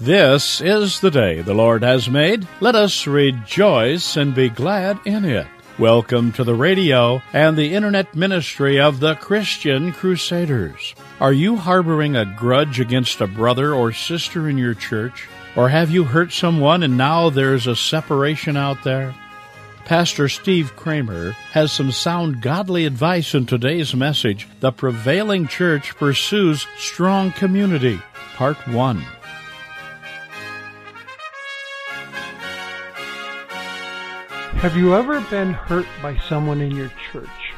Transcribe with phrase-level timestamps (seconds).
[0.00, 2.48] This is the day the Lord has made.
[2.60, 5.46] Let us rejoice and be glad in it.
[5.78, 10.94] Welcome to the radio and the internet ministry of the Christian Crusaders.
[11.20, 15.28] Are you harboring a grudge against a brother or sister in your church?
[15.54, 19.14] Or have you hurt someone and now there's a separation out there?
[19.84, 24.48] Pastor Steve Kramer has some sound godly advice in today's message.
[24.60, 28.00] The prevailing church pursues strong community.
[28.36, 29.04] Part 1.
[34.60, 37.54] Have you ever been hurt by someone in your church?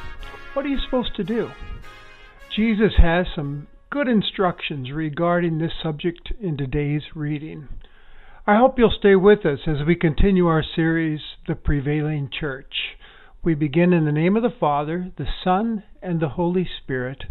[0.53, 1.51] What are you supposed to do?
[2.55, 7.67] Jesus has some good instructions regarding this subject in today's reading.
[8.47, 12.73] I hope you'll stay with us as we continue our series, The Prevailing Church.
[13.43, 17.25] We begin in the name of the Father, the Son, and the Holy Spirit.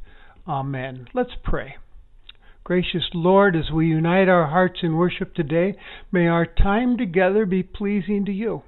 [0.46, 1.08] Amen.
[1.14, 1.76] Let's pray.
[2.62, 5.76] Gracious Lord, as we unite our hearts in worship today,
[6.12, 8.64] may our time together be pleasing to you.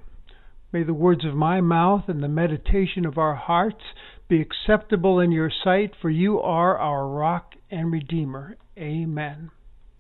[0.75, 3.85] May the words of my mouth and the meditation of our hearts
[4.27, 8.57] be acceptable in your sight, for you are our rock and redeemer.
[8.77, 9.53] Amen.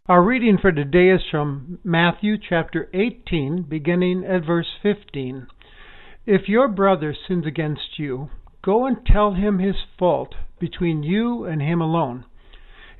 [0.09, 5.47] Our reading for today is from Matthew chapter 18, beginning at verse 15.
[6.27, 11.63] If your brother sins against you, go and tell him his fault between you and
[11.63, 12.25] him alone.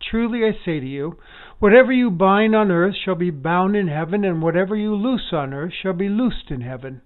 [0.00, 1.18] Truly I say to you,
[1.58, 5.52] whatever you bind on earth shall be bound in heaven, and whatever you loose on
[5.52, 7.02] earth shall be loosed in heaven.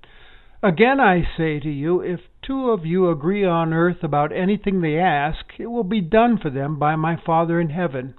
[0.63, 4.97] Again I say to you, if two of you agree on earth about anything they
[4.97, 8.15] ask, it will be done for them by my Father in heaven.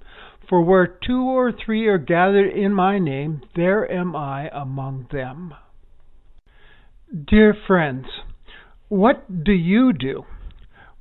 [0.48, 5.54] For where two or three are gathered in my name, there am I among them.
[7.28, 8.06] Dear friends,
[8.88, 10.24] what do you do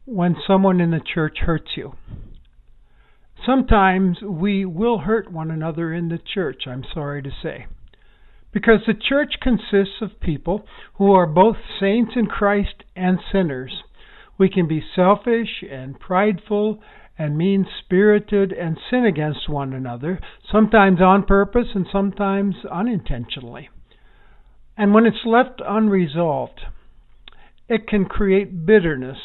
[0.05, 1.93] when someone in the church hurts you?
[3.45, 7.67] Sometimes we will hurt one another in the church, I'm sorry to say.
[8.51, 13.83] Because the church consists of people who are both saints in Christ and sinners.
[14.37, 16.81] We can be selfish and prideful
[17.17, 20.19] and mean spirited and sin against one another,
[20.51, 23.69] sometimes on purpose and sometimes unintentionally.
[24.77, 26.61] And when it's left unresolved,
[27.69, 29.17] it can create bitterness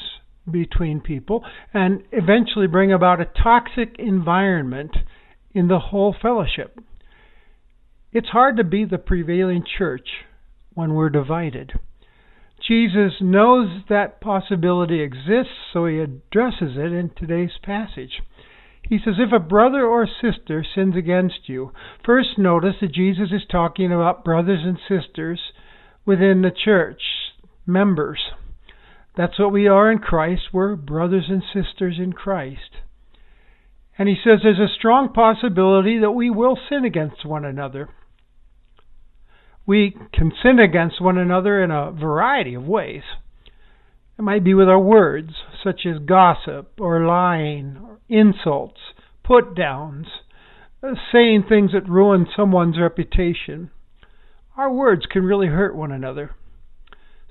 [0.51, 4.97] between people and eventually bring about a toxic environment
[5.53, 6.79] in the whole fellowship.
[8.13, 10.09] It's hard to be the prevailing church
[10.75, 11.73] when we're divided.
[12.67, 18.21] Jesus knows that possibility exists, so he addresses it in today's passage.
[18.83, 21.73] He says, If a brother or sister sins against you,
[22.05, 25.41] first notice that Jesus is talking about brothers and sisters
[26.05, 27.01] within the church,
[27.67, 28.21] members.
[29.17, 30.43] That's what we are in Christ.
[30.53, 32.79] We're brothers and sisters in Christ.
[33.99, 37.89] And he says there's a strong possibility that we will sin against one another.
[39.67, 43.03] We can sin against one another in a variety of ways.
[44.19, 45.33] It might be with our words,
[45.63, 48.81] such as gossip or lying, or insults,
[49.23, 50.07] put downs,
[50.83, 53.71] uh, saying things that ruin someone's reputation.
[54.57, 56.35] Our words can really hurt one another.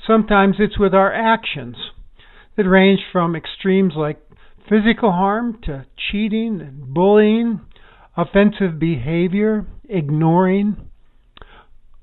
[0.05, 1.75] Sometimes it's with our actions
[2.57, 4.19] that range from extremes like
[4.67, 7.61] physical harm to cheating and bullying,
[8.15, 10.89] offensive behavior, ignoring.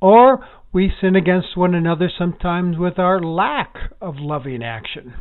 [0.01, 5.15] Or we sin against one another sometimes with our lack of loving action.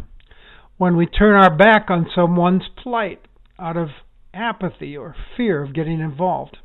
[0.78, 3.22] When we turn our back on someone's plight
[3.58, 3.90] out of
[4.34, 6.58] apathy or fear of getting involved.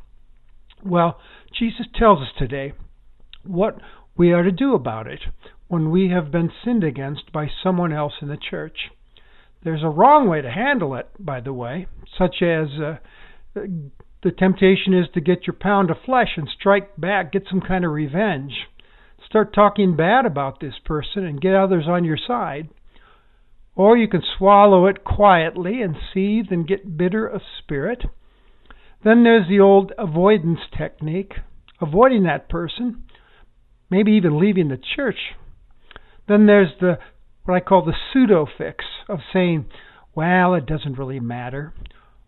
[0.84, 1.20] Well,
[1.56, 2.72] Jesus tells us today
[3.44, 3.78] what
[4.16, 5.20] we are to do about it
[5.70, 8.90] when we have been sinned against by someone else in the church.
[9.62, 11.86] There's a wrong way to handle it, by the way,
[12.18, 12.96] such as uh,
[13.54, 17.84] the temptation is to get your pound of flesh and strike back, get some kind
[17.84, 18.52] of revenge.
[19.24, 22.70] Start talking bad about this person and get others on your side.
[23.76, 28.02] Or you can swallow it quietly and seethe and get bitter of spirit.
[29.04, 31.34] Then there's the old avoidance technique,
[31.80, 33.04] avoiding that person,
[33.88, 35.18] maybe even leaving the church
[36.30, 36.98] then there's the
[37.44, 39.66] what I call the pseudo fix of saying,
[40.14, 41.72] well, it doesn't really matter,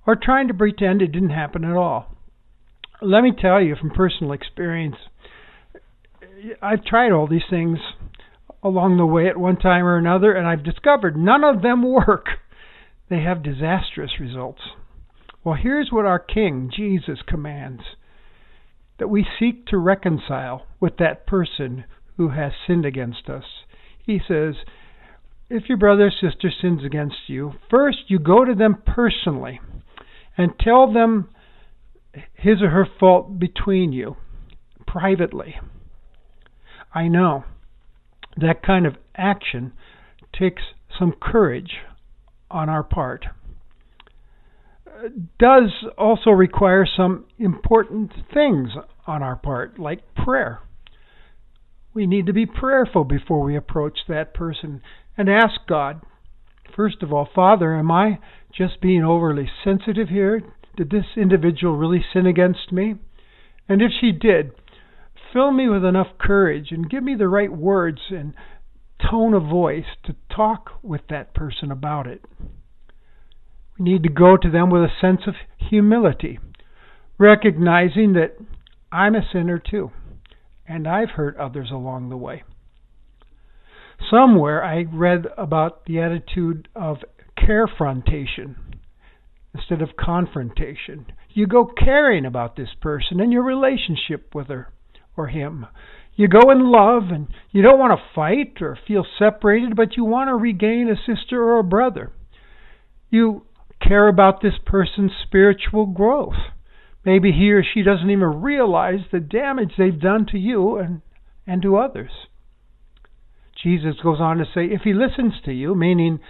[0.07, 2.17] or trying to pretend it didn't happen at all.
[3.01, 4.97] Let me tell you from personal experience,
[6.61, 7.79] I've tried all these things
[8.63, 12.27] along the way at one time or another, and I've discovered none of them work.
[13.11, 14.61] They have disastrous results.
[15.45, 17.83] Well, here's what our King, Jesus, commands
[18.99, 21.85] that we seek to reconcile with that person
[22.17, 23.45] who has sinned against us.
[24.05, 24.55] He says,
[25.49, 29.61] if your brother or sister sins against you, first you go to them personally
[30.37, 31.29] and tell them
[32.35, 34.17] his or her fault between you
[34.87, 35.57] privately.
[36.95, 37.45] I know
[38.37, 39.73] that kind of action
[40.39, 40.63] takes
[40.99, 41.73] some courage
[42.51, 43.27] on our part.
[45.39, 48.71] Does also require some important things
[49.07, 50.61] on our part, like prayer.
[51.95, 54.83] We need to be prayerful before we approach that person
[55.17, 56.01] and ask God,
[56.75, 58.19] first of all, Father, am I
[58.57, 60.43] just being overly sensitive here?
[60.77, 62.95] Did this individual really sin against me?
[63.69, 64.53] And if she did,
[65.33, 68.35] fill me with enough courage and give me the right words and
[69.11, 72.25] tone of voice to talk with that person about it.
[73.79, 76.39] We need to go to them with a sense of humility,
[77.19, 78.37] recognizing that
[78.91, 79.91] I'm a sinner too,
[80.67, 82.43] and I've hurt others along the way.
[84.11, 86.99] Somewhere I read about the attitude of
[87.39, 88.57] carefrontation
[89.55, 91.07] instead of confrontation.
[91.31, 94.73] You go caring about this person and your relationship with her
[95.17, 95.67] or him.
[96.15, 100.05] You go in love and you don't want to fight or feel separated, but you
[100.05, 102.13] want to regain a sister or a brother.
[103.11, 103.47] You
[103.81, 106.35] care about this person's spiritual growth.
[107.05, 111.03] Maybe he or she doesn't even realize the damage they've done to you and,
[111.47, 112.11] and to others.
[113.63, 116.21] Jesus goes on to say, if he listens to you, meaning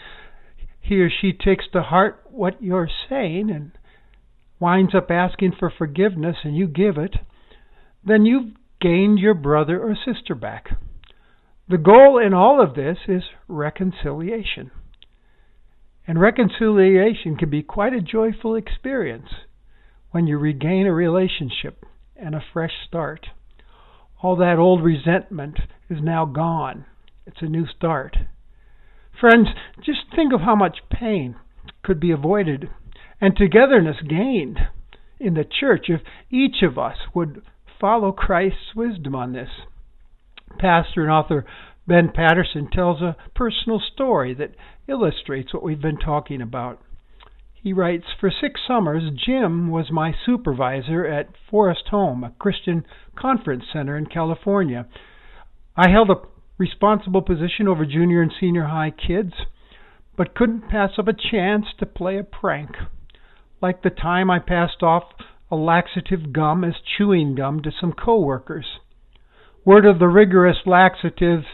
[0.80, 3.72] he or she takes to heart what you're saying and
[4.58, 7.16] winds up asking for forgiveness and you give it,
[8.04, 10.70] then you've gained your brother or sister back.
[11.69, 14.70] The goal in all of this is reconciliation.
[16.06, 19.28] And reconciliation can be quite a joyful experience
[20.12, 21.85] when you regain a relationship
[22.17, 23.26] and a fresh start.
[24.23, 25.59] All that old resentment
[25.91, 26.87] is now gone.
[27.26, 28.17] It's a new start.
[29.20, 29.49] Friends,
[29.85, 31.37] just think of how much pain
[31.82, 32.70] could be avoided
[33.20, 34.59] and togetherness gained
[35.19, 36.00] in the church if
[36.31, 37.43] each of us would
[37.81, 39.49] follow Christ's wisdom on this.
[40.58, 41.44] Pastor and author
[41.87, 44.55] Ben Patterson tells a personal story that
[44.87, 46.81] illustrates what we've been talking about.
[47.62, 53.67] He writes For six summers, Jim was my supervisor at Forest Home, a Christian conference
[53.73, 54.88] center in California.
[55.76, 56.23] I held a
[56.59, 59.32] responsible position over junior and senior high kids,
[60.17, 62.70] but couldn't pass up a chance to play a prank.
[63.61, 65.05] Like the time I passed off
[65.49, 68.81] a laxative gum as chewing gum to some coworkers.
[69.65, 71.44] Word of the rigorous laxative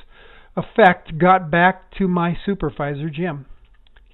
[0.57, 3.45] effect got back to my supervisor, Jim.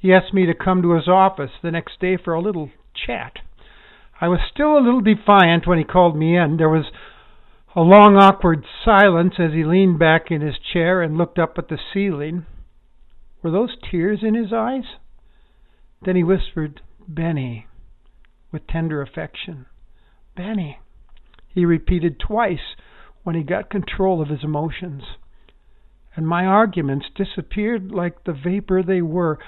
[0.04, 2.68] He asked me to come to his office the next day for a little
[3.06, 3.38] chat.
[4.20, 6.58] I was still a little defiant when he called me in.
[6.58, 6.84] There was
[7.74, 11.68] a long, awkward silence as he leaned back in his chair and looked up at
[11.68, 12.44] the ceiling.
[13.42, 14.84] Were those tears in his eyes?
[16.04, 17.66] Then he whispered, Benny,
[18.52, 19.64] with tender affection.
[20.36, 20.80] Benny,
[21.48, 22.76] he repeated twice
[23.22, 25.02] when he got control of his emotions.
[26.14, 29.38] And my arguments disappeared like the vapor they were.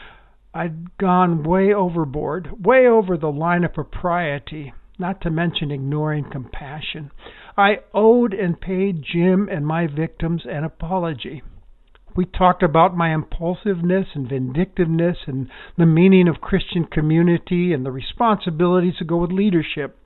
[0.56, 7.10] I'd gone way overboard, way over the line of propriety, not to mention ignoring compassion.
[7.58, 11.42] I owed and paid Jim and my victims an apology.
[12.16, 17.92] We talked about my impulsiveness and vindictiveness and the meaning of Christian community and the
[17.92, 19.98] responsibilities that go with leadership.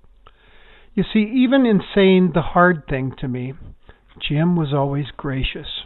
[0.95, 3.55] You see, even in saying the hard thing to me,
[4.29, 5.85] Jim was always gracious.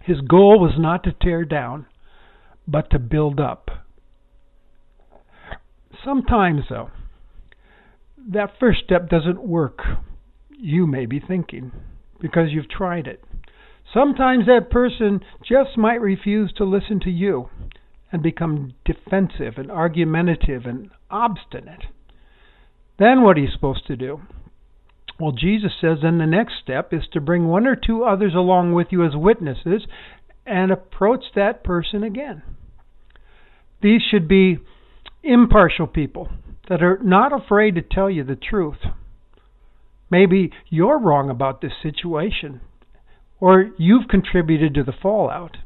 [0.00, 1.86] His goal was not to tear down,
[2.66, 3.70] but to build up.
[6.04, 6.90] Sometimes, though,
[8.30, 9.80] that first step doesn't work,
[10.50, 11.72] you may be thinking,
[12.20, 13.22] because you've tried it.
[13.92, 17.50] Sometimes that person just might refuse to listen to you
[18.10, 21.84] and become defensive and argumentative and obstinate.
[22.98, 24.20] Then what are you supposed to do?
[25.18, 28.72] Well, Jesus says then the next step is to bring one or two others along
[28.72, 29.86] with you as witnesses
[30.46, 32.42] and approach that person again.
[33.82, 34.58] These should be
[35.22, 36.28] impartial people
[36.68, 38.78] that are not afraid to tell you the truth.
[40.10, 42.60] Maybe you're wrong about this situation,
[43.40, 45.56] or you've contributed to the fallout.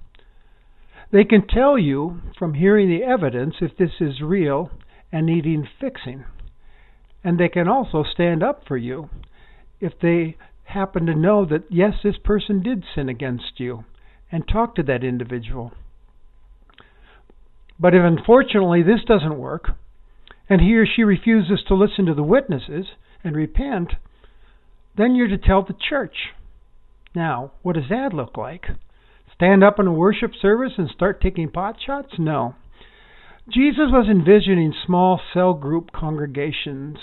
[1.13, 4.71] They can tell you from hearing the evidence if this is real
[5.13, 6.25] and needing fixing.
[7.23, 9.11] And they can also stand up for you
[9.81, 13.85] if they happen to know that, yes, this person did sin against you
[14.33, 15.73] and talk to that individual.
[17.79, 19.71] But if unfortunately this doesn't work,
[20.49, 22.87] and he or she refuses to listen to the witnesses
[23.23, 23.93] and repent,
[24.97, 26.17] then you're to tell the church.
[27.15, 28.67] Now, what does that look like?
[29.35, 32.15] Stand up in a worship service and start taking pot shots?
[32.19, 32.55] No.
[33.49, 36.99] Jesus was envisioning small cell group congregations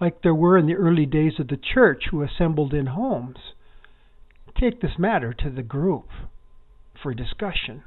[0.00, 3.38] like there were in the early days of the church who assembled in homes.
[4.60, 6.08] Take this matter to the group
[7.02, 7.82] for discussion.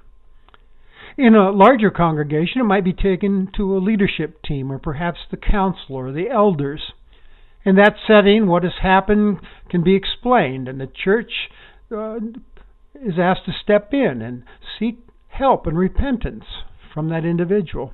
[1.18, 5.38] In a larger congregation, it might be taken to a leadership team or perhaps the
[5.38, 6.94] council or the elders.
[7.64, 9.40] In that setting, what has happened
[9.70, 11.32] can be explained, and the church
[11.92, 12.16] uh,
[12.96, 14.44] is asked to step in and
[14.80, 16.46] seek help and repentance
[16.94, 17.94] from that individual.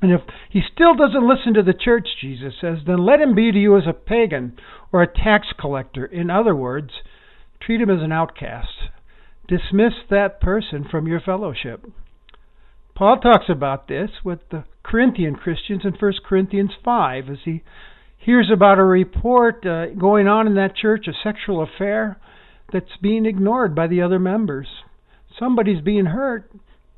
[0.00, 3.50] And if he still doesn't listen to the church, Jesus says, then let him be
[3.50, 4.56] to you as a pagan
[4.92, 6.06] or a tax collector.
[6.06, 6.90] In other words,
[7.60, 8.90] treat him as an outcast.
[9.48, 11.84] Dismiss that person from your fellowship.
[12.98, 17.62] Paul talks about this with the Corinthian Christians in 1 Corinthians 5 as he
[18.16, 22.18] hears about a report uh, going on in that church, a sexual affair
[22.72, 24.66] that's being ignored by the other members.
[25.38, 26.50] Somebody's being hurt,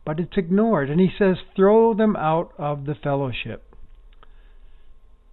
[0.07, 0.88] but it's ignored.
[0.88, 3.62] And he says, throw them out of the fellowship.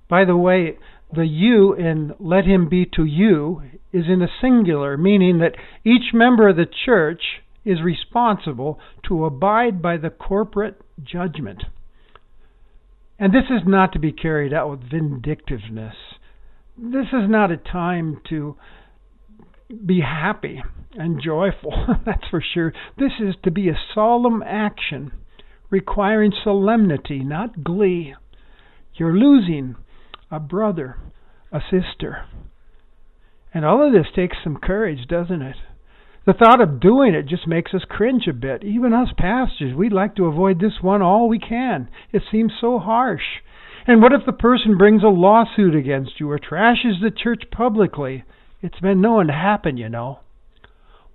[0.09, 0.77] By the way,
[1.15, 3.61] the you in let him be to you
[3.93, 5.55] is in the singular, meaning that
[5.85, 7.21] each member of the church
[7.67, 11.63] is responsible to abide by the corporate judgment.
[13.19, 15.95] And this is not to be carried out with vindictiveness.
[16.77, 18.55] This is not a time to
[19.85, 21.73] be happy and joyful,
[22.05, 22.71] that's for sure.
[22.97, 25.11] This is to be a solemn action
[25.69, 28.15] requiring solemnity, not glee.
[28.93, 29.75] You're losing
[30.31, 30.97] a brother,
[31.51, 32.25] a sister.
[33.53, 35.57] And all of this takes some courage, doesn't it?
[36.27, 38.61] The thought of doing it just makes us cringe a bit.
[38.61, 41.87] Even us pastors, we'd like to avoid this one all we can.
[42.11, 43.23] It seems so harsh.
[43.87, 48.25] And what if the person brings a lawsuit against you or trashes the church publicly?
[48.61, 50.19] It's been known to happen, you know.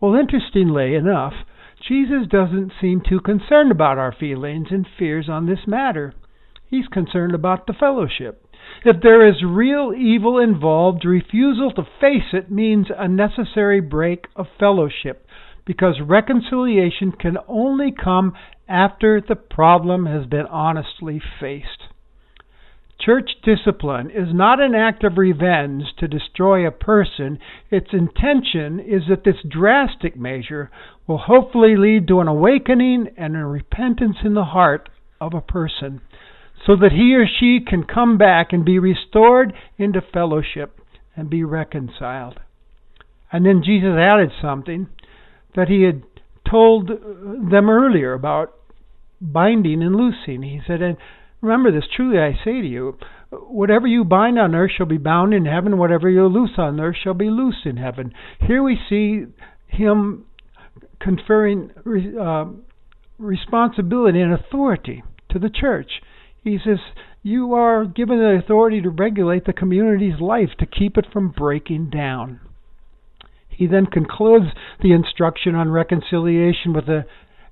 [0.00, 1.34] Well, interestingly enough,
[1.86, 6.14] Jesus doesn't seem too concerned about our feelings and fears on this matter.
[6.66, 8.41] He's concerned about the fellowship.
[8.84, 14.46] If there is real evil involved, refusal to face it means a necessary break of
[14.58, 15.26] fellowship
[15.64, 18.34] because reconciliation can only come
[18.68, 21.88] after the problem has been honestly faced.
[22.98, 27.38] Church discipline is not an act of revenge to destroy a person.
[27.70, 30.70] Its intention is that this drastic measure
[31.06, 34.88] will hopefully lead to an awakening and a repentance in the heart
[35.20, 36.00] of a person
[36.66, 40.78] so that he or she can come back and be restored into fellowship
[41.16, 42.38] and be reconciled.
[43.32, 44.88] And then Jesus added something
[45.56, 46.02] that he had
[46.48, 48.52] told them earlier about
[49.20, 50.42] binding and loosing.
[50.42, 50.96] He said, and
[51.40, 52.98] remember this, truly I say to you,
[53.30, 56.96] whatever you bind on earth shall be bound in heaven, whatever you loose on earth
[57.02, 58.12] shall be loosed in heaven.
[58.40, 59.24] Here we see
[59.68, 60.26] him
[61.00, 61.70] conferring
[62.20, 62.44] uh,
[63.18, 65.90] responsibility and authority to the church.
[66.44, 66.78] He says,
[67.22, 71.90] You are given the authority to regulate the community's life, to keep it from breaking
[71.90, 72.40] down.
[73.48, 74.46] He then concludes
[74.80, 77.04] the instruction on reconciliation with a,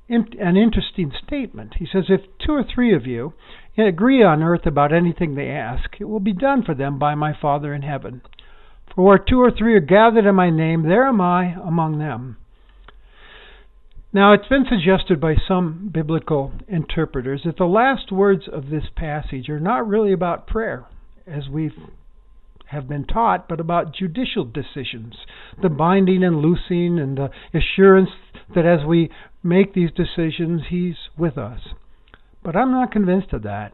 [0.09, 1.75] an interesting statement.
[1.79, 3.35] He says, If two or three of you
[3.79, 7.33] agree on earth about anything they ask, it will be done for them by my
[7.33, 8.23] Father in heaven.
[8.95, 12.39] For where two or three are gathered in my name, there am I among them.
[14.13, 19.49] Now, it's been suggested by some biblical interpreters that the last words of this passage
[19.49, 20.85] are not really about prayer,
[21.29, 21.71] as we
[22.67, 25.15] have been taught, but about judicial decisions,
[25.63, 28.11] the binding and loosing, and the assurance
[28.53, 29.11] that as we
[29.45, 31.61] make these decisions, He's with us.
[32.43, 33.73] But I'm not convinced of that.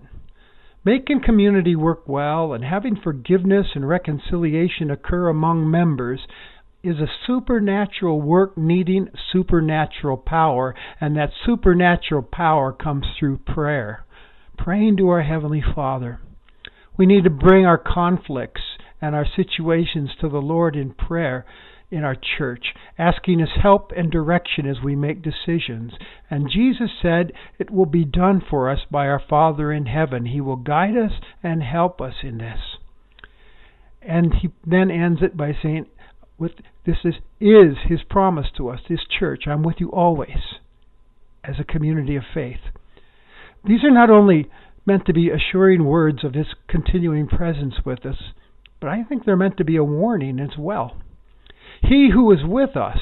[0.85, 6.21] Making community work well and having forgiveness and reconciliation occur among members
[6.87, 14.05] is a supernatural work needing supernatural power, and that supernatural power comes through prayer.
[14.57, 16.21] Praying to our Heavenly Father.
[16.97, 18.63] We need to bring our conflicts
[19.01, 21.45] and our situations to the Lord in prayer
[21.91, 22.67] in our church,
[22.99, 25.93] asking His help and direction as we make decisions.
[26.31, 30.27] And Jesus said, It will be done for us by our Father in heaven.
[30.27, 31.13] He will guide us
[31.43, 32.59] and help us in this.
[34.03, 35.87] And he then ends it by saying,
[36.39, 36.53] with
[36.87, 39.45] this is is his promise to us, this church.
[39.47, 40.61] I'm with you always
[41.45, 42.61] as a community of faith.
[43.65, 44.49] These are not only
[44.87, 48.17] meant to be assuring words of his continuing presence with us,
[48.81, 50.97] but I think they're meant to be a warning as well.
[51.83, 52.99] He who is with us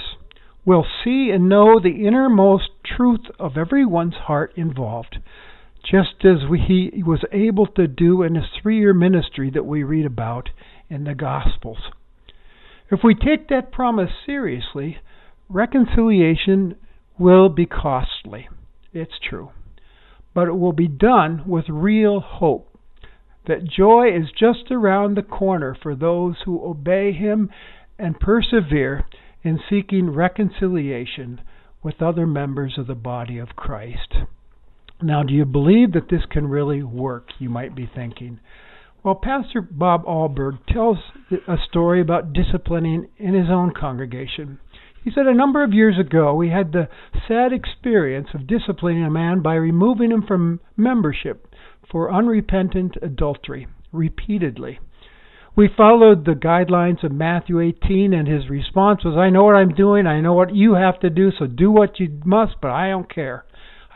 [0.64, 5.18] will see and know the innermost truth of everyone's heart involved,
[5.82, 9.82] just as we, he was able to do in his three year ministry that we
[9.82, 10.48] read about
[10.88, 11.90] in the Gospels.
[12.90, 14.98] If we take that promise seriously,
[15.48, 16.76] reconciliation
[17.18, 18.48] will be costly.
[18.92, 19.50] It's true.
[20.34, 22.70] But it will be done with real hope
[23.46, 27.50] that joy is just around the corner for those who obey Him
[27.98, 29.04] and persevere
[29.42, 31.40] in seeking reconciliation
[31.82, 34.14] with other members of the body of Christ.
[35.02, 37.28] Now, do you believe that this can really work?
[37.38, 38.40] You might be thinking.
[39.04, 40.96] Well, Pastor Bob Alberg tells
[41.46, 44.58] a story about disciplining in his own congregation.
[45.04, 46.88] He said a number of years ago we had the
[47.28, 51.46] sad experience of disciplining a man by removing him from membership
[51.92, 54.78] for unrepentant adultery repeatedly.
[55.54, 59.74] We followed the guidelines of Matthew 18, and his response was, I know what I'm
[59.74, 60.06] doing.
[60.06, 63.14] I know what you have to do, so do what you must, but I don't
[63.14, 63.44] care.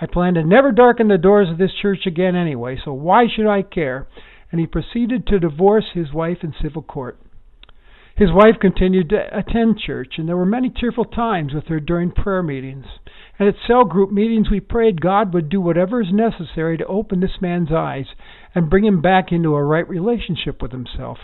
[0.02, 3.48] I plan to never darken the doors of this church again anyway, so why should
[3.48, 4.06] I care?
[4.50, 7.18] And he proceeded to divorce his wife in civil court.
[8.18, 12.10] His wife continued to attend church, and there were many tearful times with her during
[12.10, 12.86] prayer meetings.
[13.38, 17.20] And at cell group meetings, we prayed God would do whatever is necessary to open
[17.20, 18.06] this man's eyes
[18.56, 21.18] and bring him back into a right relationship with himself.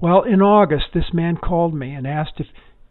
[0.00, 2.48] Well, in August, this man called me and asked if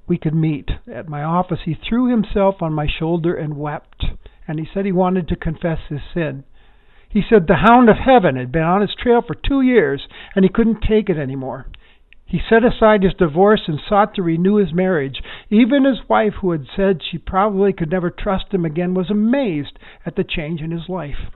[0.07, 0.69] we could meet.
[0.87, 4.05] At my office, he threw himself on my shoulder and wept,
[4.47, 6.45] and he said he wanted to confess his sin.
[7.15, 10.05] He said the hound of heaven had been on his trail for two years,
[10.35, 11.65] and he couldn't take it anymore.
[12.25, 15.23] He set aside his divorce and sought to renew his marriage.
[15.49, 19.79] Even his wife, who had said she probably could never trust him again, was amazed
[20.05, 21.31] at the change in his life.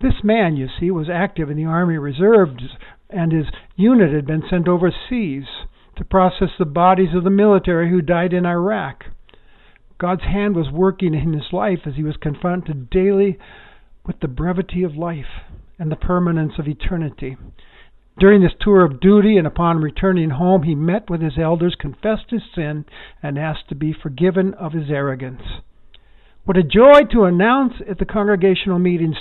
[0.00, 2.76] This man, you see, was active in the Army Reserves,
[3.08, 5.46] and his unit had been sent overseas
[5.94, 9.04] to process the bodies of the military who died in Iraq.
[9.98, 13.38] God's hand was working in his life as he was confronted daily
[14.08, 15.44] with the brevity of life
[15.78, 17.36] and the permanence of eternity.
[18.18, 22.30] During this tour of duty and upon returning home, he met with his elders, confessed
[22.30, 22.86] his sin,
[23.22, 25.42] and asked to be forgiven of his arrogance.
[26.44, 29.16] What a joy to announce at the congregational meetings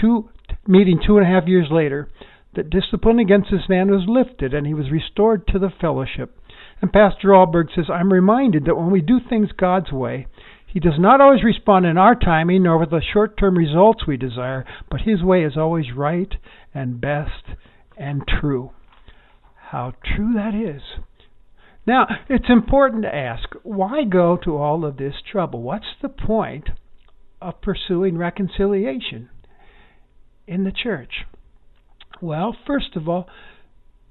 [0.00, 0.30] two,
[0.66, 2.08] meeting two and a half years later
[2.54, 6.38] that discipline against this man was lifted and he was restored to the fellowship.
[6.80, 10.26] And Pastor Alberg says, I'm reminded that when we do things God's way,
[10.72, 14.16] He does not always respond in our timing nor with the short term results we
[14.16, 16.34] desire, but His way is always right
[16.72, 17.44] and best
[17.98, 18.70] and true.
[19.54, 20.80] How true that is.
[21.86, 25.60] Now, it's important to ask why go to all of this trouble?
[25.60, 26.70] What's the point
[27.42, 29.28] of pursuing reconciliation
[30.46, 31.26] in the church?
[32.22, 33.28] Well, first of all,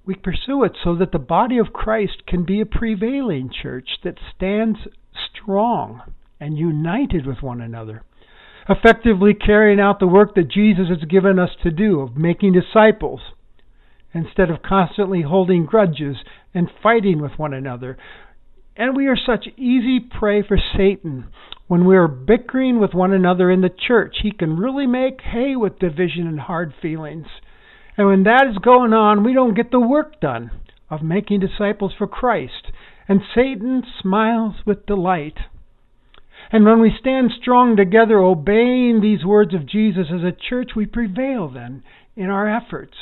[0.05, 4.19] we pursue it so that the body of Christ can be a prevailing church that
[4.35, 4.77] stands
[5.33, 6.03] strong
[6.41, 8.03] and united with one another,
[8.67, 13.21] effectively carrying out the work that Jesus has given us to do of making disciples
[14.13, 16.17] instead of constantly holding grudges
[16.53, 17.97] and fighting with one another.
[18.75, 21.27] And we are such easy prey for Satan.
[21.67, 25.55] When we are bickering with one another in the church, he can really make hay
[25.55, 27.27] with division and hard feelings.
[27.95, 30.51] And when that is going on, we don't get the work done
[30.89, 32.71] of making disciples for Christ.
[33.07, 35.37] And Satan smiles with delight.
[36.51, 40.85] And when we stand strong together, obeying these words of Jesus as a church, we
[40.85, 41.83] prevail then
[42.15, 42.95] in our efforts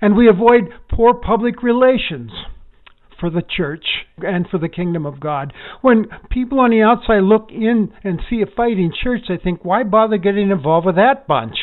[0.00, 2.30] and we avoid poor public relations
[3.20, 3.84] for the church
[4.18, 5.52] and for the kingdom of God.
[5.82, 9.82] When people on the outside look in and see a fighting church, they think, why
[9.82, 11.56] bother getting involved with that bunch?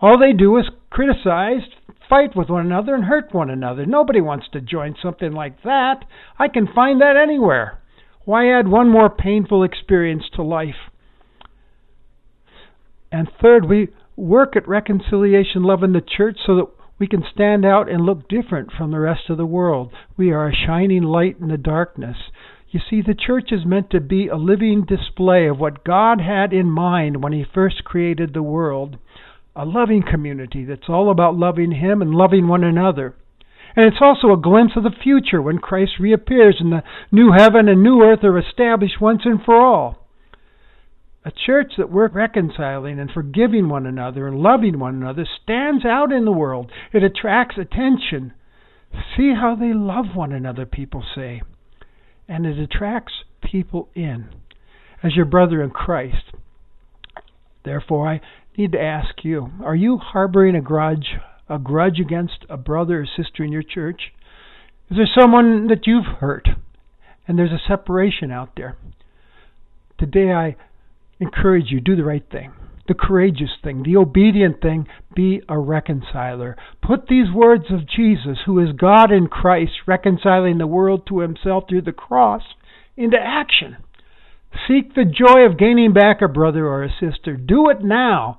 [0.00, 1.62] All they do is criticize,
[2.08, 3.86] fight with one another, and hurt one another.
[3.86, 6.04] Nobody wants to join something like that.
[6.38, 7.80] I can find that anywhere.
[8.26, 10.90] Why add one more painful experience to life?
[13.12, 16.66] And third, we work at reconciliation love in the church so that
[16.98, 19.92] we can stand out and look different from the rest of the world.
[20.16, 22.16] We are a shining light in the darkness.
[22.68, 26.52] You see, the church is meant to be a living display of what God had
[26.52, 28.98] in mind when He first created the world
[29.54, 33.14] a loving community that's all about loving Him and loving one another.
[33.76, 37.68] And it's also a glimpse of the future when Christ reappears and the new heaven
[37.68, 40.08] and new earth are established once and for all.
[41.26, 46.10] A church that we're reconciling and forgiving one another and loving one another stands out
[46.10, 46.70] in the world.
[46.92, 48.32] It attracts attention.
[49.16, 51.42] See how they love one another, people say.
[52.28, 53.12] And it attracts
[53.42, 54.30] people in
[55.02, 56.32] as your brother in Christ.
[57.64, 58.20] Therefore, I
[58.56, 61.16] need to ask you are you harboring a grudge,
[61.48, 64.12] a grudge against a brother or sister in your church?
[64.90, 66.48] Is there someone that you've hurt
[67.26, 68.76] and there's a separation out there?
[69.98, 70.56] Today I
[71.18, 72.52] encourage you do the right thing,
[72.86, 74.86] the courageous thing, the obedient thing.
[75.14, 76.56] Be a reconciler.
[76.86, 81.64] Put these words of Jesus, who is God in Christ, reconciling the world to himself
[81.68, 82.42] through the cross,
[82.96, 83.76] into action.
[84.68, 87.36] Seek the joy of gaining back a brother or a sister.
[87.36, 88.38] Do it now.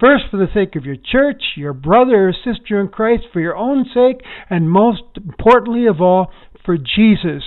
[0.00, 3.56] First, for the sake of your church, your brother or sister in Christ, for your
[3.56, 6.30] own sake, and most importantly of all,
[6.64, 7.42] for Jesus,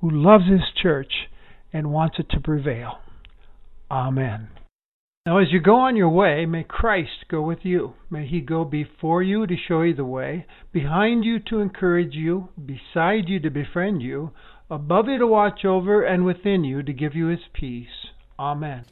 [0.00, 1.12] who loves his church
[1.72, 2.98] and wants it to prevail.
[3.90, 4.48] Amen.
[5.26, 7.94] Now, as you go on your way, may Christ go with you.
[8.10, 12.48] May he go before you to show you the way, behind you to encourage you,
[12.58, 14.32] beside you to befriend you,
[14.68, 18.10] above you to watch over, and within you to give you his peace.
[18.38, 18.84] Amen.